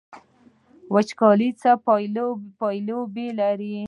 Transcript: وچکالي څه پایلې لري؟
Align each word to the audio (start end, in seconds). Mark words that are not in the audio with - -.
وچکالي 0.93 1.49
څه 1.61 1.71
پایلې 2.59 3.27
لري؟ 3.39 3.73